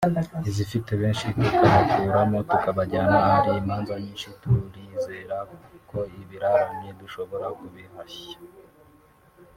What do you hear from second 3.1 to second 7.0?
ahari imanza nyinshi…turizera ko ibirarane